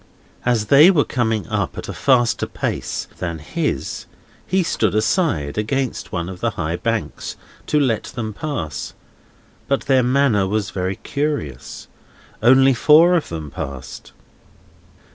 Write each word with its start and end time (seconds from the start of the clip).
As 0.47 0.65
they 0.65 0.89
were 0.89 1.03
coming 1.05 1.45
up 1.47 1.77
at 1.77 1.87
a 1.87 1.93
faster 1.93 2.47
pace 2.47 3.07
than 3.19 3.37
his, 3.37 4.07
he 4.47 4.63
stood 4.63 4.95
aside, 4.95 5.59
against 5.59 6.11
one 6.11 6.27
of 6.27 6.39
the 6.39 6.49
high 6.57 6.77
banks, 6.77 7.35
to 7.67 7.79
let 7.79 8.05
them 8.05 8.33
pass. 8.33 8.95
But 9.67 9.81
their 9.81 10.01
manner 10.01 10.47
was 10.47 10.71
very 10.71 10.95
curious. 10.95 11.87
Only 12.41 12.73
four 12.73 13.13
of 13.13 13.29
them 13.29 13.51
passed. 13.51 14.11